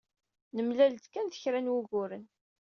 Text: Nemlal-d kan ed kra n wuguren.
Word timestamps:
Nemlal-d 0.55 1.05
kan 1.13 1.27
ed 1.29 1.37
kra 1.41 1.59
n 1.61 1.71
wuguren. 1.73 2.25